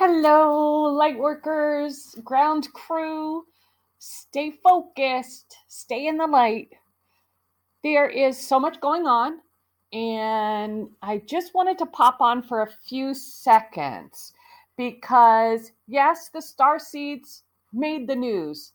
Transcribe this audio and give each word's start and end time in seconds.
Hello, 0.00 0.96
lightworkers, 0.96 2.22
ground 2.22 2.72
crew. 2.72 3.46
Stay 3.98 4.52
focused, 4.62 5.56
stay 5.66 6.06
in 6.06 6.18
the 6.18 6.26
light. 6.28 6.68
There 7.82 8.08
is 8.08 8.38
so 8.38 8.60
much 8.60 8.80
going 8.80 9.08
on, 9.08 9.40
and 9.92 10.88
I 11.02 11.20
just 11.26 11.52
wanted 11.52 11.78
to 11.78 11.86
pop 11.86 12.20
on 12.20 12.42
for 12.42 12.62
a 12.62 12.70
few 12.88 13.12
seconds 13.12 14.32
because, 14.76 15.72
yes, 15.88 16.30
the 16.32 16.42
star 16.42 16.78
seeds 16.78 17.42
made 17.72 18.06
the 18.06 18.14
news. 18.14 18.74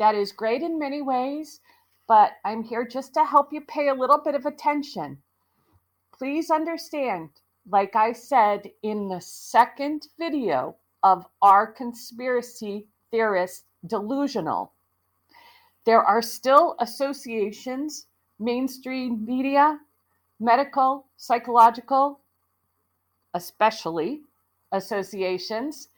That 0.00 0.16
is 0.16 0.32
great 0.32 0.62
in 0.62 0.76
many 0.76 1.02
ways, 1.02 1.60
but 2.08 2.32
I'm 2.44 2.64
here 2.64 2.84
just 2.84 3.14
to 3.14 3.24
help 3.24 3.52
you 3.52 3.60
pay 3.60 3.90
a 3.90 3.94
little 3.94 4.20
bit 4.24 4.34
of 4.34 4.44
attention. 4.44 5.18
Please 6.12 6.50
understand 6.50 7.30
like 7.68 7.96
I 7.96 8.12
said 8.12 8.70
in 8.82 9.08
the 9.08 9.20
second 9.20 10.08
video 10.18 10.76
of 11.02 11.26
our 11.42 11.66
conspiracy 11.66 12.86
theorist 13.10 13.64
delusional, 13.86 14.72
there 15.84 16.02
are 16.02 16.22
still 16.22 16.76
associations, 16.80 18.06
mainstream 18.38 19.24
media, 19.24 19.78
medical, 20.40 21.06
psychological, 21.16 22.20
especially 23.34 24.22
associations, 24.72 25.88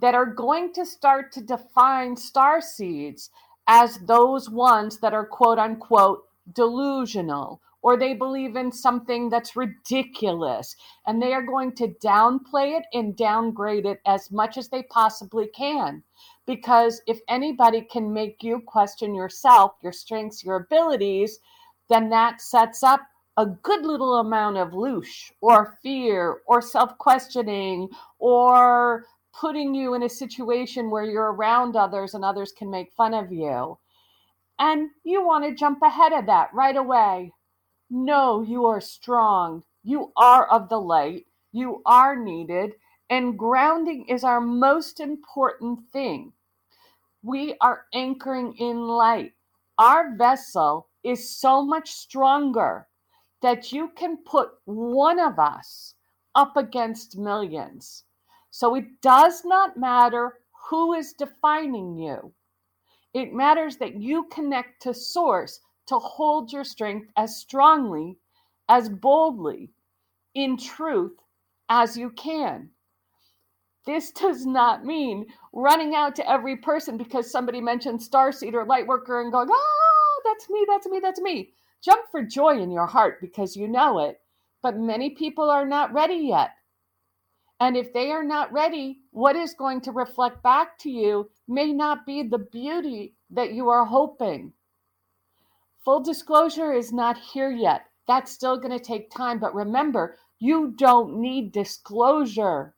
that 0.00 0.14
are 0.14 0.26
going 0.26 0.72
to 0.72 0.86
start 0.86 1.32
to 1.32 1.42
define 1.42 2.16
star 2.16 2.60
seeds 2.60 3.30
as 3.66 3.98
those 3.98 4.48
ones 4.48 4.98
that 5.00 5.12
are 5.12 5.26
quote 5.26 5.58
unquote 5.58 6.24
delusional 6.54 7.60
or 7.82 7.96
they 7.96 8.14
believe 8.14 8.56
in 8.56 8.70
something 8.70 9.30
that's 9.30 9.56
ridiculous 9.56 10.76
and 11.06 11.20
they 11.20 11.32
are 11.32 11.42
going 11.42 11.72
to 11.72 11.94
downplay 12.04 12.78
it 12.78 12.84
and 12.92 13.16
downgrade 13.16 13.86
it 13.86 14.00
as 14.06 14.30
much 14.30 14.58
as 14.58 14.68
they 14.68 14.82
possibly 14.84 15.46
can. 15.48 16.02
Because 16.46 17.00
if 17.06 17.20
anybody 17.28 17.82
can 17.82 18.12
make 18.12 18.42
you 18.42 18.60
question 18.66 19.14
yourself, 19.14 19.72
your 19.82 19.92
strengths, 19.92 20.44
your 20.44 20.56
abilities, 20.56 21.38
then 21.88 22.10
that 22.10 22.40
sets 22.40 22.82
up 22.82 23.00
a 23.36 23.46
good 23.46 23.86
little 23.86 24.18
amount 24.18 24.58
of 24.58 24.72
loosh 24.72 25.30
or 25.40 25.78
fear 25.82 26.40
or 26.46 26.60
self 26.60 26.96
questioning 26.98 27.88
or 28.18 29.04
putting 29.32 29.74
you 29.74 29.94
in 29.94 30.02
a 30.02 30.08
situation 30.08 30.90
where 30.90 31.04
you're 31.04 31.32
around 31.32 31.76
others 31.76 32.14
and 32.14 32.24
others 32.24 32.52
can 32.52 32.70
make 32.70 32.92
fun 32.92 33.14
of 33.14 33.32
you. 33.32 33.78
And 34.58 34.90
you 35.04 35.24
want 35.24 35.44
to 35.44 35.54
jump 35.54 35.80
ahead 35.82 36.12
of 36.12 36.26
that 36.26 36.50
right 36.52 36.76
away. 36.76 37.32
No, 37.90 38.42
you 38.42 38.66
are 38.66 38.80
strong. 38.80 39.64
You 39.82 40.12
are 40.16 40.46
of 40.46 40.68
the 40.68 40.80
light. 40.80 41.26
You 41.50 41.82
are 41.84 42.14
needed. 42.14 42.74
And 43.10 43.36
grounding 43.36 44.06
is 44.06 44.22
our 44.22 44.40
most 44.40 45.00
important 45.00 45.80
thing. 45.92 46.32
We 47.22 47.56
are 47.60 47.86
anchoring 47.92 48.54
in 48.58 48.86
light. 48.86 49.34
Our 49.76 50.14
vessel 50.16 50.88
is 51.02 51.28
so 51.28 51.64
much 51.64 51.90
stronger 51.90 52.86
that 53.42 53.72
you 53.72 53.88
can 53.96 54.18
put 54.18 54.52
one 54.66 55.18
of 55.18 55.40
us 55.40 55.96
up 56.36 56.56
against 56.56 57.18
millions. 57.18 58.04
So 58.50 58.76
it 58.76 59.00
does 59.02 59.44
not 59.44 59.76
matter 59.76 60.38
who 60.68 60.92
is 60.92 61.14
defining 61.14 61.96
you. 61.96 62.32
It 63.14 63.32
matters 63.32 63.76
that 63.78 63.96
you 63.96 64.24
connect 64.30 64.80
to 64.82 64.94
source 64.94 65.60
to 65.90 65.98
hold 65.98 66.52
your 66.52 66.64
strength 66.64 67.08
as 67.16 67.36
strongly, 67.36 68.16
as 68.68 68.88
boldly, 68.88 69.70
in 70.34 70.56
truth 70.56 71.18
as 71.68 71.96
you 71.96 72.10
can. 72.10 72.70
This 73.86 74.12
does 74.12 74.46
not 74.46 74.84
mean 74.84 75.26
running 75.52 75.96
out 75.96 76.14
to 76.16 76.30
every 76.30 76.56
person 76.56 76.96
because 76.96 77.30
somebody 77.30 77.60
mentioned 77.60 77.98
Starseed 77.98 78.54
or 78.54 78.64
Lightworker 78.64 79.20
and 79.20 79.32
going, 79.32 79.48
oh, 79.50 80.22
that's 80.24 80.48
me, 80.48 80.64
that's 80.68 80.86
me, 80.86 81.00
that's 81.00 81.20
me. 81.20 81.52
Jump 81.82 82.04
for 82.12 82.22
joy 82.22 82.60
in 82.60 82.70
your 82.70 82.86
heart 82.86 83.20
because 83.20 83.56
you 83.56 83.66
know 83.66 83.98
it. 83.98 84.20
But 84.62 84.78
many 84.78 85.10
people 85.10 85.50
are 85.50 85.66
not 85.66 85.92
ready 85.92 86.28
yet. 86.28 86.50
And 87.58 87.76
if 87.76 87.92
they 87.92 88.12
are 88.12 88.22
not 88.22 88.52
ready, 88.52 89.00
what 89.10 89.34
is 89.34 89.54
going 89.54 89.80
to 89.82 89.92
reflect 89.92 90.40
back 90.42 90.78
to 90.78 90.90
you 90.90 91.30
may 91.48 91.72
not 91.72 92.06
be 92.06 92.22
the 92.22 92.38
beauty 92.38 93.16
that 93.30 93.54
you 93.54 93.68
are 93.70 93.84
hoping. 93.84 94.52
Full 95.84 96.00
disclosure 96.00 96.72
is 96.72 96.92
not 96.92 97.16
here 97.16 97.50
yet. 97.50 97.86
That's 98.06 98.32
still 98.32 98.58
going 98.58 98.76
to 98.76 98.84
take 98.84 99.10
time. 99.10 99.38
But 99.38 99.54
remember, 99.54 100.16
you 100.38 100.74
don't 100.76 101.20
need 101.20 101.52
disclosure. 101.52 102.74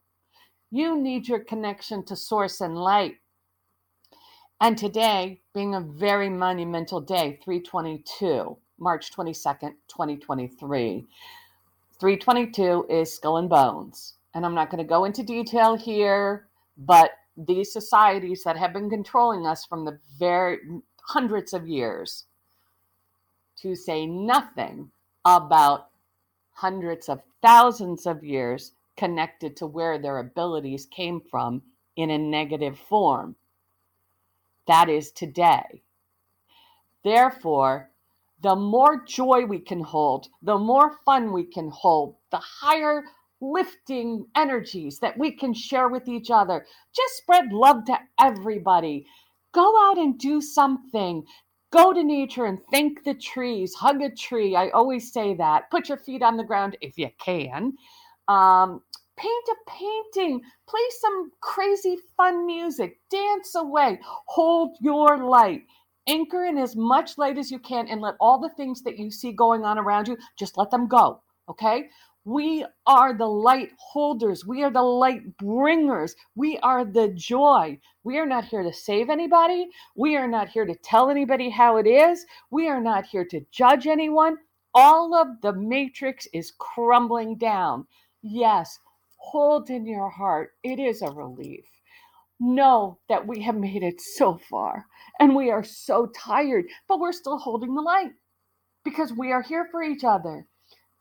You 0.71 1.01
need 1.01 1.27
your 1.27 1.41
connection 1.41 2.05
to 2.07 2.17
source 2.17 2.61
and 2.61 2.77
light. 2.77 3.17
And 4.61 4.79
today, 4.79 5.41
being 5.53 5.75
a 5.75 5.81
very 5.81 6.29
monumental 6.29 7.01
day, 7.01 7.41
322, 7.45 8.57
March 8.79 9.11
22nd, 9.11 9.75
2023. 9.89 11.05
322 11.99 12.87
is 12.89 13.12
skull 13.12 13.39
and 13.39 13.49
bones. 13.49 14.15
And 14.35 14.47
I'm 14.47 14.55
not 14.55 14.71
going 14.71 14.83
to 14.83 14.89
go 14.89 15.05
into 15.05 15.25
detail 15.25 15.77
here, 15.77 16.47
but 16.79 17.11
these 17.37 17.73
societies 17.73 18.45
that 18.45 18.57
have 18.57 18.73
been 18.73 18.89
controlling 18.89 19.47
us 19.47 19.67
from 19.67 19.85
the 19.85 19.99
very 20.19 20.59
hundreds 21.09 21.53
of 21.53 21.67
years 21.67 22.27
to 23.62 23.75
say 23.75 24.06
nothing 24.06 24.91
about 25.25 25.89
hundreds 26.53 27.09
of 27.09 27.23
thousands 27.43 28.06
of 28.06 28.25
years 28.25 28.73
connected 28.97 29.56
to 29.56 29.67
where 29.67 29.99
their 29.99 30.19
abilities 30.19 30.87
came 30.87 31.21
from 31.21 31.62
in 31.97 32.11
a 32.11 32.19
negative 32.19 32.78
form. 32.78 33.37
That 34.67 34.89
is 34.89 35.11
today. 35.12 35.83
Therefore, 37.05 37.91
the 38.43 38.56
more 38.56 39.05
joy 39.05 39.45
we 39.45 39.59
can 39.59 39.81
hold, 39.81 40.29
the 40.43 40.59
more 40.59 40.99
fun 41.05 41.33
we 41.33 41.44
can 41.44 41.71
hold, 41.71 42.17
the 42.31 42.39
higher 42.39 43.05
lifting 43.41 44.27
energies 44.37 44.99
that 45.00 45.19
we 45.19 45.33
can 45.33 45.53
share 45.53 45.89
with 45.89 46.09
each 46.09 46.31
other. 46.31 46.65
Just 46.94 47.17
spread 47.17 47.53
love 47.53 47.84
to 47.87 47.99
everybody. 48.21 49.06
Go 49.53 49.75
out 49.89 49.99
and 49.99 50.19
do 50.19 50.41
something 50.41 51.25
go 51.72 51.93
to 51.93 52.05
nature 52.05 52.44
and 52.44 52.59
thank 52.71 53.03
the 53.05 53.15
trees, 53.15 53.75
hug 53.75 54.03
a 54.03 54.10
tree. 54.10 54.55
I 54.55 54.69
always 54.71 55.12
say 55.12 55.34
that. 55.34 55.71
Put 55.71 55.88
your 55.88 55.99
feet 55.99 56.22
on 56.22 56.37
the 56.37 56.44
ground 56.44 56.77
if 56.81 56.99
you 56.99 57.09
can. 57.19 57.72
Um, 58.28 58.83
paint 59.16 59.49
a 59.50 59.71
painting, 59.71 60.41
play 60.69 60.81
some 61.00 61.32
crazy 61.41 61.97
fun 62.16 62.47
music, 62.47 63.00
dance 63.11 63.55
away, 63.55 63.99
hold 64.27 64.77
your 64.81 65.19
light. 65.19 65.62
Anchor 66.09 66.47
in 66.47 66.59
as 66.59 66.75
much 66.75 67.16
light 67.16 67.38
as 67.38 67.50
you 67.50 67.59
can 67.59 67.87
and 67.88 68.00
let 68.00 68.15
all 68.21 68.41
the 68.41 68.50
things 68.50 68.82
that 68.82 68.99
you 68.99 69.11
see 69.11 69.32
going 69.32 69.65
on 69.65 69.78
around 69.78 70.09
you, 70.09 70.16
just 70.37 70.59
let 70.59 70.71
them 70.71 70.88
go. 70.88 71.22
Okay? 71.49 71.88
We 72.25 72.65
are 72.87 73.15
the 73.15 73.27
light 73.27 73.72
holders. 73.78 74.47
We 74.47 74.62
are 74.62 74.71
the 74.71 74.83
light 74.83 75.37
bringers. 75.38 76.15
We 76.37 76.56
are 76.59 76.84
the 76.84 77.09
joy. 77.09 77.81
We 78.05 78.19
are 78.19 78.27
not 78.27 78.44
here 78.44 78.62
to 78.62 78.72
save 78.72 79.10
anybody. 79.10 79.71
We 79.97 80.16
are 80.16 80.28
not 80.28 80.49
here 80.49 80.65
to 80.65 80.77
tell 80.77 81.11
anybody 81.11 81.50
how 81.50 81.78
it 81.78 81.87
is. 81.88 82.25
We 82.50 82.69
are 82.69 82.81
not 82.81 83.06
here 83.06 83.25
to 83.25 83.44
judge 83.50 83.88
anyone. 83.88 84.38
All 84.72 85.16
of 85.16 85.41
the 85.43 85.53
matrix 85.53 86.28
is 86.32 86.53
crumbling 86.59 87.38
down. 87.38 87.88
Yes, 88.22 88.78
hold 89.16 89.69
in 89.69 89.84
your 89.84 90.11
heart. 90.11 90.53
It 90.62 90.78
is 90.78 91.03
a 91.03 91.11
relief. 91.11 91.66
Know 92.38 93.00
that 93.09 93.27
we 93.27 93.41
have 93.43 93.56
made 93.56 93.82
it 93.82 94.00
so 94.00 94.38
far 94.38 94.87
and 95.19 95.34
we 95.34 95.50
are 95.50 95.65
so 95.65 96.06
tired, 96.16 96.66
but 96.88 97.00
we're 97.00 97.12
still 97.12 97.38
holding 97.38 97.75
the 97.75 97.82
light 97.82 98.12
because 98.84 99.12
we 99.12 99.32
are 99.32 99.43
here 99.43 99.69
for 99.72 99.82
each 99.82 100.05
other 100.05 100.47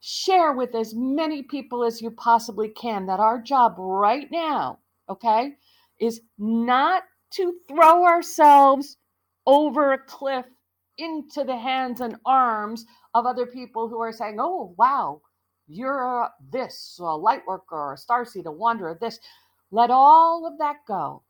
share 0.01 0.53
with 0.53 0.75
as 0.75 0.93
many 0.95 1.43
people 1.43 1.83
as 1.83 2.01
you 2.01 2.11
possibly 2.11 2.67
can 2.69 3.05
that 3.05 3.19
our 3.19 3.39
job 3.39 3.75
right 3.77 4.29
now, 4.31 4.79
okay, 5.07 5.53
is 5.99 6.21
not 6.37 7.03
to 7.31 7.53
throw 7.67 8.03
ourselves 8.05 8.97
over 9.45 9.93
a 9.93 9.97
cliff 9.97 10.45
into 10.97 11.43
the 11.43 11.55
hands 11.55 12.01
and 12.01 12.17
arms 12.25 12.85
of 13.13 13.25
other 13.25 13.45
people 13.45 13.87
who 13.87 14.01
are 14.01 14.11
saying, 14.11 14.37
oh, 14.39 14.73
wow, 14.77 15.21
you're 15.67 16.29
this, 16.51 16.97
a 16.99 17.03
light 17.03 17.41
worker, 17.47 17.75
or 17.75 17.93
a 17.93 17.97
starseed, 17.97 18.45
a 18.45 18.51
wanderer, 18.51 18.97
this. 18.99 19.19
Let 19.71 19.89
all 19.89 20.45
of 20.45 20.57
that 20.57 20.77
go. 20.87 21.23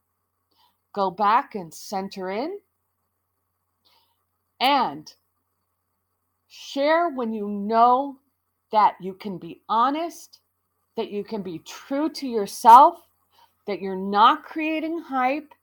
Go 0.94 1.12
back 1.12 1.56
and 1.56 1.74
center 1.74 2.30
in 2.32 2.58
and 4.60 5.14
share 6.48 7.10
when 7.10 7.34
you 7.34 7.48
know 7.48 8.18
that 8.72 8.96
you 9.02 9.14
can 9.14 9.38
be 9.38 9.62
honest, 9.70 10.40
that 10.98 11.12
you 11.12 11.24
can 11.24 11.42
be 11.42 11.60
true 11.60 12.10
to 12.10 12.28
yourself, 12.28 13.00
that 13.68 13.82
you're 13.82 13.96
not 13.96 14.44
creating 14.44 15.00
hype, 15.00 15.54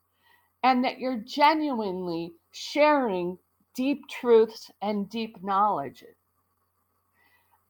and 0.62 0.84
that 0.84 0.99
you're 0.99 1.19
genuinely 1.19 2.32
sharing 2.52 3.38
deep 3.75 4.08
truths 4.08 4.70
and 4.82 5.08
deep 5.08 5.43
knowledge. 5.43 6.05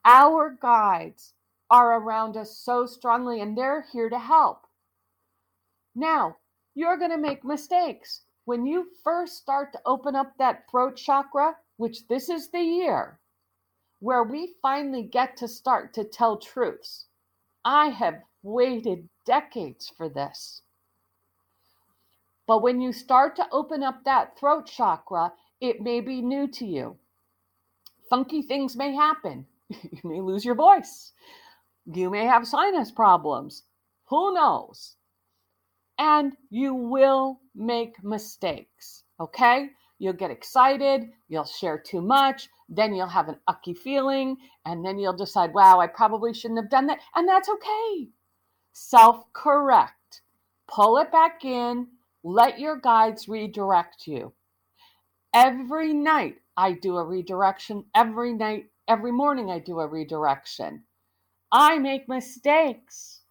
Our 0.05 0.57
guides 0.61 1.33
are 1.69 1.99
around 1.99 2.35
us 2.35 2.57
so 2.57 2.85
strongly, 2.85 3.41
and 3.41 3.57
they're 3.57 3.85
here 3.91 4.09
to 4.09 4.19
help. 4.19 4.65
Now, 5.95 6.37
you're 6.73 6.97
going 6.97 7.11
to 7.11 7.17
make 7.17 7.43
mistakes. 7.43 8.21
When 8.45 8.65
you 8.65 8.87
first 9.03 9.37
start 9.37 9.71
to 9.73 9.81
open 9.85 10.15
up 10.15 10.33
that 10.39 10.63
throat 10.71 10.95
chakra, 10.95 11.55
which 11.77 12.07
this 12.07 12.29
is 12.29 12.49
the 12.49 12.61
year 12.61 13.18
where 13.99 14.23
we 14.23 14.55
finally 14.61 15.03
get 15.03 15.37
to 15.37 15.47
start 15.47 15.93
to 15.93 16.03
tell 16.03 16.37
truths. 16.37 17.05
I 17.65 17.87
have 17.89 18.21
waited 18.43 19.09
decades 19.25 19.91
for 19.95 20.09
this. 20.09 20.61
But 22.47 22.63
when 22.63 22.81
you 22.81 22.91
start 22.91 23.35
to 23.35 23.47
open 23.51 23.83
up 23.83 24.03
that 24.05 24.37
throat 24.37 24.65
chakra, 24.65 25.33
it 25.61 25.81
may 25.81 26.01
be 26.01 26.21
new 26.21 26.47
to 26.47 26.65
you. 26.65 26.97
Funky 28.09 28.41
things 28.41 28.75
may 28.75 28.93
happen. 28.93 29.45
You 29.91 30.01
may 30.03 30.19
lose 30.19 30.43
your 30.43 30.55
voice. 30.55 31.11
You 31.85 32.09
may 32.09 32.25
have 32.25 32.47
sinus 32.47 32.89
problems. 32.89 33.63
Who 34.05 34.33
knows? 34.33 34.95
And 35.99 36.35
you 36.49 36.73
will 36.73 37.39
make 37.53 38.03
mistakes. 38.03 39.03
Okay? 39.19 39.69
You'll 39.99 40.13
get 40.13 40.31
excited. 40.31 41.09
You'll 41.27 41.45
share 41.45 41.77
too 41.77 42.01
much. 42.01 42.49
Then 42.69 42.93
you'll 42.93 43.07
have 43.07 43.29
an 43.29 43.37
ucky 43.47 43.73
feeling. 43.73 44.37
And 44.65 44.83
then 44.83 44.97
you'll 44.97 45.13
decide, 45.13 45.53
wow, 45.53 45.79
I 45.79 45.87
probably 45.87 46.33
shouldn't 46.33 46.59
have 46.59 46.69
done 46.69 46.87
that. 46.87 46.99
And 47.15 47.27
that's 47.27 47.49
okay. 47.49 48.09
Self 48.73 49.31
correct. 49.33 50.21
Pull 50.67 50.97
it 50.97 51.11
back 51.11 51.43
in 51.45 51.87
let 52.23 52.59
your 52.59 52.77
guides 52.77 53.29
redirect 53.29 54.05
you. 54.05 54.33
Every 55.33 55.93
night 55.93 56.35
I 56.57 56.73
do 56.73 56.97
a 56.97 57.03
redirection. 57.03 57.85
Every 57.95 58.33
night, 58.33 58.65
every 58.87 59.11
morning 59.11 59.49
I 59.49 59.59
do 59.59 59.79
a 59.79 59.87
redirection. 59.87 60.83
I 61.51 61.79
make 61.79 62.09
mistakes. 62.09 63.21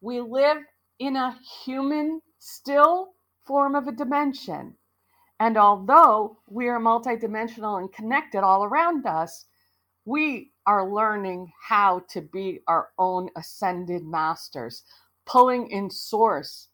We 0.00 0.20
live 0.20 0.58
in 0.98 1.16
a 1.16 1.38
human, 1.64 2.20
still 2.38 3.14
form 3.46 3.74
of 3.74 3.88
a 3.88 3.92
dimension. 3.92 4.76
And 5.38 5.56
although 5.58 6.38
we 6.48 6.68
are 6.68 6.80
multidimensional 6.80 7.78
and 7.78 7.92
connected 7.92 8.42
all 8.42 8.64
around 8.64 9.06
us, 9.06 9.44
we 10.04 10.52
are 10.66 10.90
learning 10.90 11.52
how 11.60 12.02
to 12.08 12.20
be 12.20 12.60
our 12.66 12.88
own 12.98 13.28
ascended 13.36 14.04
masters, 14.04 14.82
pulling 15.26 15.70
in 15.70 15.90
source. 15.90 16.68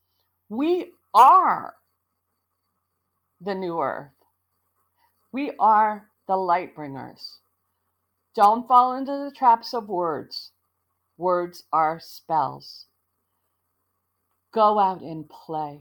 We 0.49 0.93
are 1.15 1.75
the 3.41 3.55
new 3.55 3.81
earth. 3.81 4.13
We 5.33 5.53
are 5.59 6.09
the 6.29 6.37
light 6.37 6.75
bringers. 6.77 7.39
Don't 8.35 8.69
fall 8.69 8.95
into 8.95 9.13
the 9.13 9.33
traps 9.37 9.75
of 9.75 9.89
words. 9.89 10.53
Words 11.19 11.65
are 11.73 12.01
spells. 12.01 12.87
Go 14.53 14.79
out 14.79 15.01
and 15.01 15.29
play. 15.29 15.81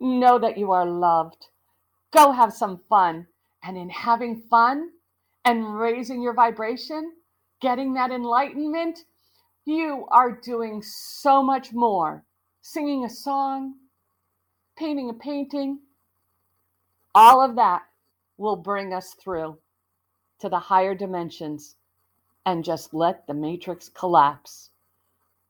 Know 0.00 0.38
that 0.38 0.56
you 0.56 0.72
are 0.72 0.86
loved. 0.86 1.46
Go 2.12 2.32
have 2.32 2.52
some 2.52 2.80
fun. 2.88 3.26
And 3.62 3.76
in 3.76 3.90
having 3.90 4.42
fun 4.48 4.90
and 5.44 5.78
raising 5.78 6.22
your 6.22 6.32
vibration, 6.32 7.12
getting 7.60 7.94
that 7.94 8.10
enlightenment, 8.10 9.00
you 9.64 10.06
are 10.10 10.32
doing 10.32 10.82
so 10.82 11.42
much 11.42 11.72
more. 11.72 12.24
Singing 12.60 13.04
a 13.04 13.10
song, 13.10 13.74
painting 14.76 15.10
a 15.10 15.14
painting, 15.14 15.80
all 17.14 17.42
of 17.42 17.56
that 17.56 17.82
will 18.36 18.56
bring 18.56 18.92
us 18.92 19.14
through 19.14 19.58
to 20.38 20.48
the 20.48 20.58
higher 20.58 20.94
dimensions 20.94 21.74
and 22.46 22.64
just 22.64 22.94
let 22.94 23.26
the 23.26 23.34
matrix 23.34 23.88
collapse. 23.88 24.70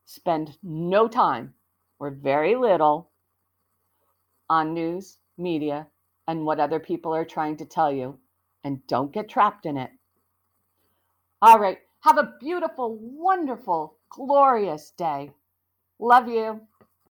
Spend 0.06 0.56
no 0.62 1.06
time 1.06 1.52
or 1.98 2.10
very 2.10 2.56
little 2.56 3.10
on 4.48 4.72
news, 4.72 5.18
media, 5.36 5.86
and 6.28 6.46
what 6.46 6.60
other 6.60 6.78
people 6.78 7.12
are 7.14 7.24
trying 7.24 7.56
to 7.56 7.66
tell 7.66 7.92
you, 7.92 8.18
and 8.64 8.86
don't 8.86 9.12
get 9.12 9.28
trapped 9.28 9.66
in 9.66 9.76
it. 9.76 9.90
All 11.42 11.58
right. 11.58 11.78
Have 12.02 12.18
a 12.18 12.34
beautiful, 12.40 12.96
wonderful, 13.00 13.96
glorious 14.10 14.92
day. 14.92 15.32
Love 15.98 16.28
you. 16.28 16.60